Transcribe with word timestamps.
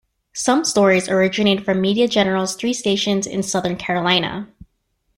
Some 0.33 0.65
stories 0.65 1.07
originated 1.07 1.63
from 1.63 1.79
Media 1.79 2.07
General's 2.07 2.55
three 2.55 2.73
stations 2.73 3.27
in 3.27 3.43
South 3.43 3.77
Carolina. 3.77 4.49